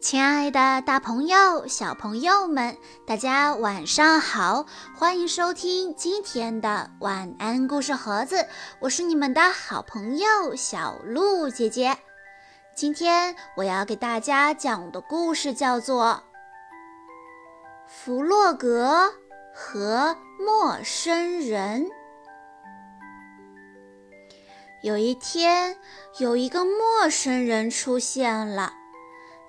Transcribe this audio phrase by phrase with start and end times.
[0.00, 4.66] 亲爱的，大朋友、小朋友们，大家晚上好！
[4.94, 8.46] 欢迎收听今天的晚安故事盒子，
[8.80, 11.96] 我是你们的好朋友小鹿姐姐。
[12.76, 16.04] 今天我要给大家讲的故事叫做
[17.86, 19.14] 《弗洛格
[19.54, 21.86] 和陌生人》。
[24.82, 25.78] 有一天，
[26.18, 28.74] 有一个陌生人出现了。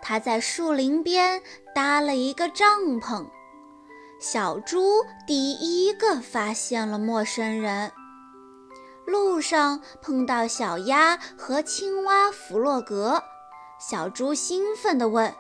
[0.08, 1.42] 他在树林边
[1.74, 3.26] 搭了一个帐篷。
[4.20, 7.92] 小猪第一个发现了陌生人。
[9.08, 13.24] 路上碰到小鸭和青蛙弗洛格，
[13.80, 15.34] 小猪兴奋地问：“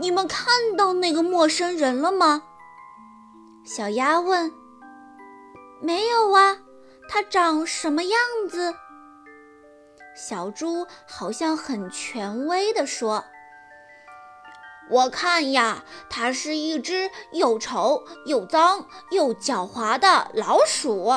[0.00, 2.42] 你们看到那个陌生人了吗？”
[3.66, 4.50] 小鸭问
[5.82, 6.56] ：“没有啊，
[7.06, 8.74] 他长什么样子？”
[10.14, 13.24] 小猪好像很权威地说
[14.90, 21.12] ：“我看呀，它是一只又丑又脏又狡猾的老鼠。”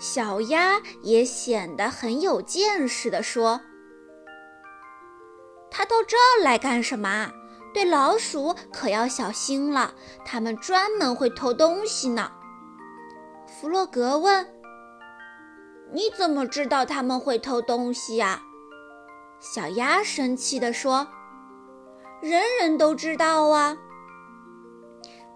[0.00, 3.60] 小鸭也显得很有见识地说
[5.70, 7.30] ：“它到这儿来干什么？
[7.72, 9.94] 对老鼠可要小心了，
[10.24, 12.32] 它们专门会偷东西呢。”
[13.46, 14.55] 弗洛格问。
[15.92, 18.42] 你怎么知道他们会偷东西呀？
[19.38, 21.06] 小鸭生气地说
[22.20, 23.76] ：“人人都知道啊。”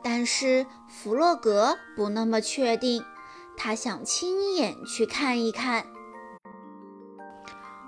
[0.03, 3.05] 但是弗洛格不那么确定，
[3.57, 5.85] 他想亲眼去看一看。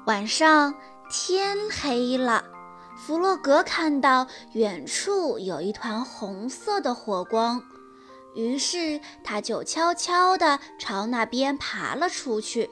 [0.06, 0.74] 晚上
[1.10, 2.44] 天黑了，
[2.96, 7.62] 弗洛格看到远处有一团红色的火光。
[8.34, 12.70] 于是他就悄悄地朝那边爬了出去。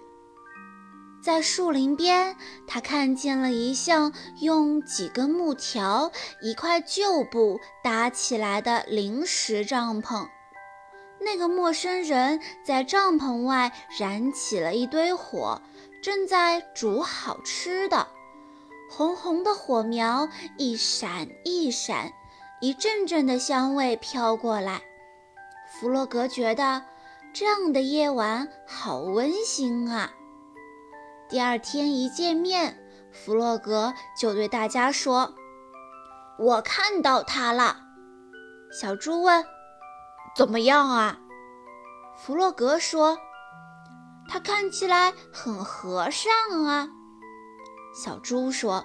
[1.22, 2.34] 在树林边，
[2.66, 10.26] 他看见了一项用几根木条、一块旧布搭起来的临时帐篷。
[11.20, 15.60] 那个陌生人在帐篷外燃起了一堆火，
[16.02, 18.08] 正在煮好吃的。
[18.90, 20.26] 红红的火苗
[20.56, 22.10] 一闪一闪，
[22.62, 24.80] 一阵阵的香味飘过来。
[25.80, 26.82] 弗洛格觉得
[27.32, 30.10] 这样的夜晚好温馨啊！
[31.26, 32.78] 第二天一见面，
[33.10, 35.34] 弗洛格就对大家说
[36.38, 37.78] ：“我看到他了。”
[38.78, 39.42] 小猪问
[40.36, 41.18] ：“怎么样啊？”
[42.20, 43.16] 弗洛格说
[44.28, 46.30] ：“他看起来很和善
[46.66, 46.90] 啊。”
[47.96, 48.84] 小猪说。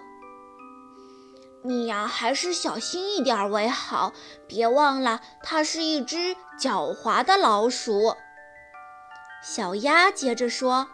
[1.68, 4.14] 你呀，还是小心一点为好。
[4.48, 8.16] 别忘了，它是一只狡猾的老鼠。
[9.44, 10.88] 小鸭接着说：“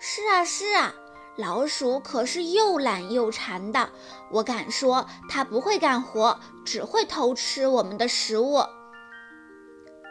[0.00, 0.92] 是啊，是啊，
[1.36, 3.90] 老鼠可是又懒又馋的。
[4.32, 8.64] 我敢说，它不会干活，只会偷吃我们的食物。”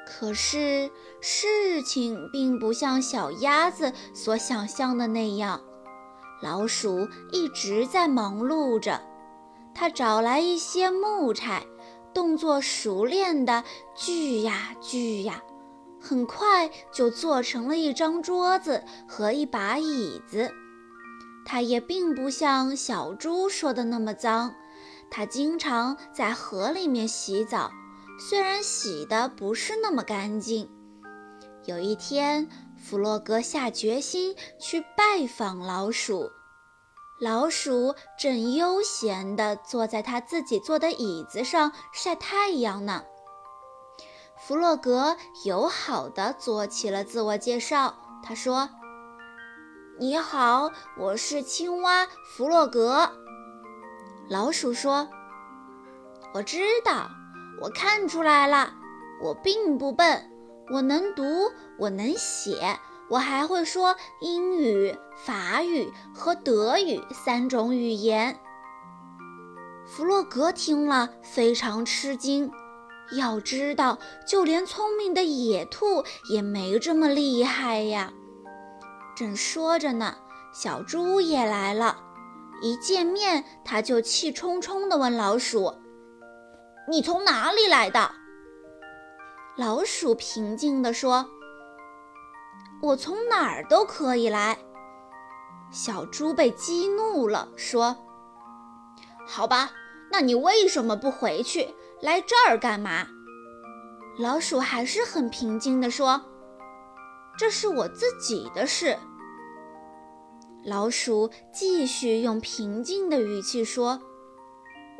[0.08, 0.90] 可是
[1.20, 5.62] 事情并不像小鸭子所想象的那样，
[6.42, 9.02] 老鼠一直在忙碌着。
[9.74, 11.66] 他找来一些木柴，
[12.14, 13.64] 动作熟练地
[13.96, 15.42] 锯呀锯呀，
[16.00, 20.52] 很快就做成了一张桌子和一把椅子。
[21.46, 24.54] 他也并不像小猪说的那么脏，
[25.10, 27.72] 他经常在河里面洗澡，
[28.20, 30.70] 虽然洗的不是那么干净。
[31.66, 36.30] 有一天，弗洛格下决心去拜访老鼠。
[37.22, 43.04] 老鼠正悠闲地坐在他自己坐的椅子上晒太阳呢。
[44.40, 45.16] 弗洛格
[45.46, 47.96] 友好地做起了自我介绍。
[48.24, 48.68] 他说
[50.02, 53.12] ：“你好，我是青蛙弗洛格。”
[54.28, 55.08] 老鼠说
[56.34, 57.12] ：“我知道，
[57.62, 58.74] 我看出来了，
[59.22, 60.28] 我并不笨，
[60.74, 62.80] 我能读，我能写。”
[63.12, 68.40] 我还会说英语、法语和德语三种语言。
[69.86, 72.50] 弗洛格听了非常吃惊，
[73.18, 78.14] 要知道，就连聪明的野兔也没这么厉害呀。
[79.14, 80.16] 正说着呢，
[80.54, 81.98] 小猪也来了。
[82.62, 85.74] 一见面，他就气冲冲地问老鼠
[86.88, 88.10] ：“你从哪里来的？”
[89.58, 91.28] 老鼠平静地说。
[92.82, 94.58] 我从哪儿都可以来。
[95.72, 97.96] 小猪被激怒了，说
[99.26, 99.72] ：“好吧，
[100.12, 101.74] 那你为什么不回去？
[102.02, 103.08] 来这儿干嘛？”
[104.20, 106.22] 老鼠还是很平静地说
[107.38, 108.98] ：“这是我自己的事。”
[110.66, 114.02] 老鼠继续用平静的语气说：“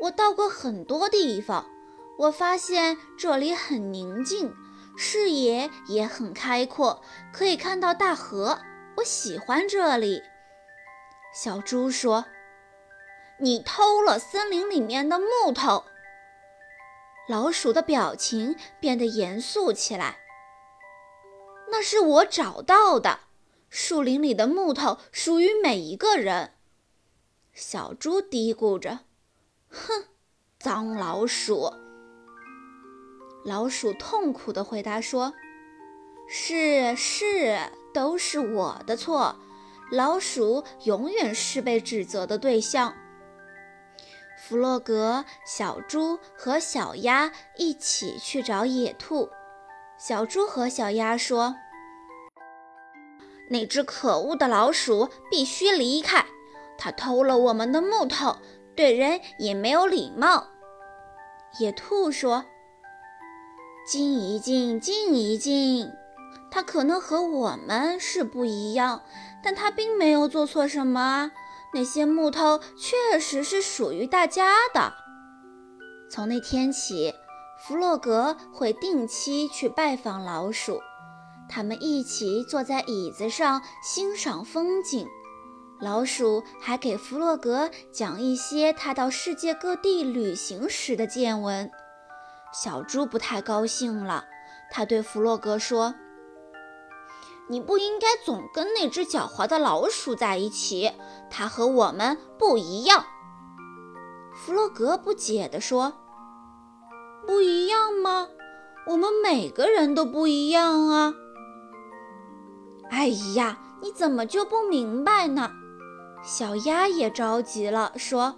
[0.00, 1.66] 我到过很多地方，
[2.18, 4.52] 我发现这里很宁静，
[4.96, 7.02] 视野也很开阔，
[7.32, 8.60] 可以看到大河。
[8.96, 10.22] 我喜欢这里。”
[11.34, 12.26] 小猪说
[13.40, 15.84] ：“你偷了森林里面的木头。”
[17.28, 20.18] 老鼠的表情变得严肃起来。
[21.70, 23.20] 那是我找到的，
[23.70, 26.52] 树林里的木头属于每一个人。
[27.54, 29.00] 小猪嘀咕着
[29.70, 30.04] ：“哼，
[30.58, 31.72] 脏老鼠！”
[33.44, 35.34] 老鼠痛苦地回答说
[36.28, 37.58] ：“是是，
[37.92, 39.36] 都是我的错。
[39.90, 42.94] 老鼠永远是被指责的对象。”
[44.38, 49.28] 弗洛格、小猪和小鸭一起去找野兔。
[49.98, 51.56] 小猪和小鸭说
[53.50, 56.24] ：“那只可恶的老鼠必须离开，
[56.76, 58.36] 它偷了我们的木头，
[58.74, 60.48] 对人也没有礼貌。”
[61.60, 62.44] 野兔说
[63.86, 65.90] ：“静一静，静一静。
[66.50, 69.02] 他可能和我们是不一样，
[69.42, 71.30] 但他并没有做错什么。
[71.74, 74.92] 那些木头确实是属于大家的。”
[76.10, 77.14] 从那天起。
[77.64, 80.80] 弗洛格会定期去拜访老鼠，
[81.48, 85.06] 他们一起坐在椅子上欣赏风景。
[85.80, 91.70] 老鼠还给弗洛格讲一些他到世界各地旅行时的见闻。
[92.52, 94.24] 小猪不太高兴了，
[94.70, 95.94] 他对弗洛格说
[97.48, 100.92] ：“你不应该总跟那只狡猾的老鼠在一起，
[101.30, 103.04] 它和我们不一样。”
[104.36, 105.94] 弗洛格不解地说。
[107.24, 108.28] 不一样吗？
[108.88, 111.14] 我们每个人都不一样啊！
[112.90, 113.06] 哎
[113.36, 115.52] 呀，你怎么就不明白呢？
[116.24, 118.34] 小鸭也着急了，说：“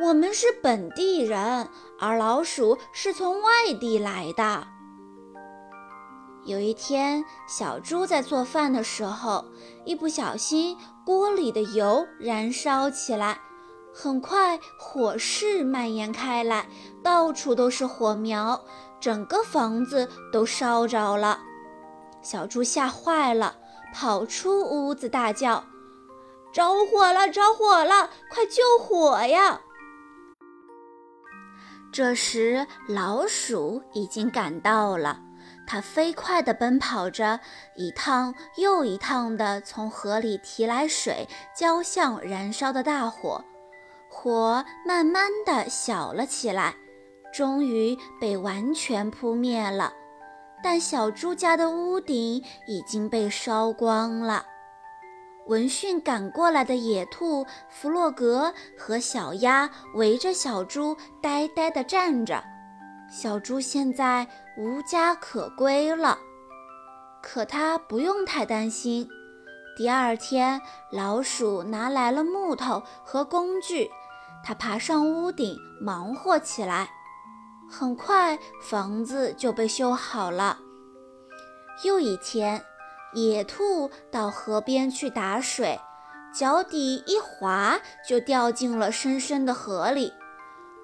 [0.00, 1.68] 我们是本地人，
[1.98, 4.66] 而老鼠是从外地来的。”
[6.44, 9.44] 有一天，小猪在做饭的时候，
[9.84, 13.38] 一不小心，锅里的油燃烧起来。
[13.92, 16.68] 很快，火势蔓延开来，
[17.02, 18.64] 到处都是火苗，
[19.00, 21.40] 整个房子都烧着了。
[22.22, 23.56] 小猪吓坏了，
[23.92, 25.64] 跑出屋子，大叫
[26.52, 27.28] ：“着火了！
[27.28, 28.10] 着火了！
[28.30, 29.60] 快救火呀！”
[31.92, 35.20] 这时，老鼠已经赶到了，
[35.66, 37.40] 它飞快地奔跑着，
[37.74, 41.26] 一趟又一趟地从河里提来水，
[41.56, 43.42] 浇向燃烧的大火。
[44.10, 46.74] 火慢慢的小了起来，
[47.32, 49.92] 终于被完全扑灭了。
[50.62, 54.44] 但小猪家的屋顶已经被烧光了。
[55.48, 62.44] 闻讯赶过来的野兔弗洛格和小鸭围着小猪呆呆地站着。
[63.10, 64.28] 小猪现在
[64.58, 66.18] 无家可归了，
[67.22, 69.08] 可它不用太担心。
[69.74, 70.60] 第二天，
[70.92, 73.90] 老鼠拿来了木头和工具。
[74.44, 76.90] 他爬上屋顶，忙活起来。
[77.70, 80.58] 很快，房子就被修好了。
[81.84, 82.62] 又一天，
[83.14, 85.80] 野兔到河边去打水，
[86.34, 90.12] 脚底一滑，就掉进了深深的河里。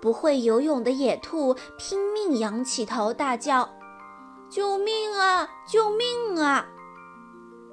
[0.00, 3.70] 不会游泳的野兔拼命仰起头，大叫
[4.50, 5.49] ：“救命啊！
[5.66, 6.66] 救命啊！”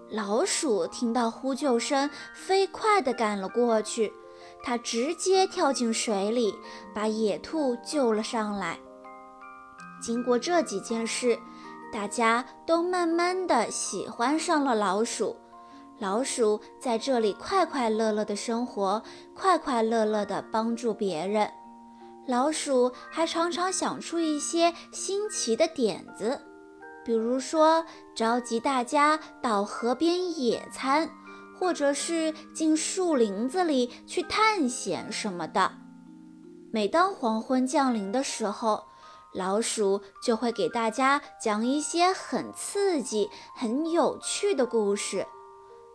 [0.10, 4.14] 老鼠听到呼救声，飞快地赶了过去。
[4.64, 6.54] 它直接跳进水里，
[6.94, 8.80] 把野兔救了上来。
[10.02, 11.38] 经过这几件事，
[11.92, 15.36] 大家都慢慢的喜欢上了老鼠。
[16.00, 19.04] 老鼠在这里快快乐乐的生活，
[19.36, 21.52] 快快乐乐的帮助别人。
[22.28, 26.40] 老鼠还常常想出一些新奇的点子，
[27.04, 31.10] 比如说召集大家到河边野餐。
[31.60, 35.72] 或者是进树林子里去探险什么的。
[36.72, 38.84] 每当黄昏降临的时候，
[39.34, 45.26] 老鼠就会给大家讲一些很刺激、很有趣的故事。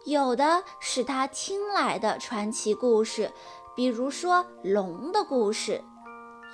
[0.07, 3.33] 有的是他听来的传奇故事，
[3.75, 5.83] 比如说龙的故事；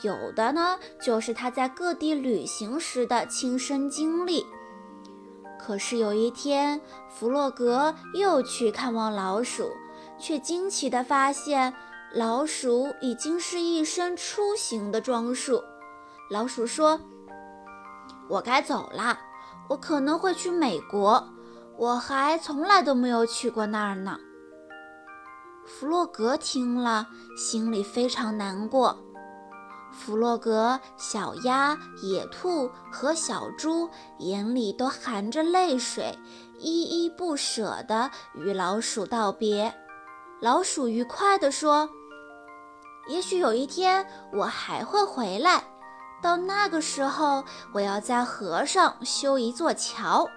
[0.03, 4.45] 有的呢，就是他在各地旅行时的亲身经历。
[5.61, 9.71] 可是有一天，弗洛格又去看望老鼠，
[10.19, 11.73] 却惊奇地发现，
[12.15, 15.63] 老鼠已经是一身出行的装束。
[16.33, 16.99] 老鼠说
[18.27, 19.19] ：“我该走了，
[19.69, 21.23] 我可能会去美国，
[21.77, 24.19] 我还从来都没有去过那儿呢。”
[25.69, 28.97] 弗洛格听了，心里非常难过。
[29.93, 33.87] 弗洛格、小鸭、野兔和小猪
[34.19, 36.19] 眼里都含着泪水，
[36.59, 39.71] 依依不舍地与老鼠道别。
[40.41, 41.87] 老鼠愉快地说
[43.11, 45.63] ：“也许有一天我还会回来，
[46.23, 50.29] 到那个时候，我要在河上修一座桥。”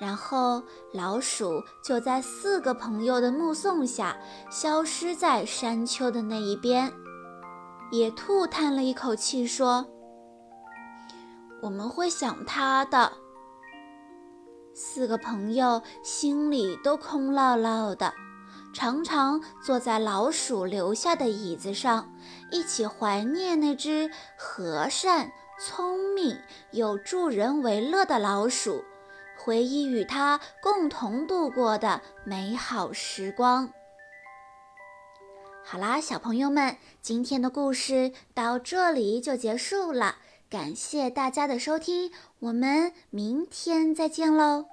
[0.00, 0.62] 然后，
[0.94, 4.16] 老鼠就在四个朋友的目送下，
[4.50, 6.90] 消失在山丘的那一边。
[7.92, 9.86] 野兔叹了一口气说
[11.60, 13.12] ：“我们会想他的。”
[14.72, 18.10] 四个朋友心里都空落落的，
[18.72, 22.12] 常常坐在老鼠留下的椅子上，
[22.50, 26.38] 一起怀念那只和善、聪明
[26.70, 28.84] 又助人为乐的老鼠。
[29.36, 33.72] 回忆与它共同度过的美好时光。
[35.64, 40.16] 好啦，小朋友们，今天的故事到这里就结束了，
[40.48, 44.69] 感谢大家的收听，我们明天再见喽。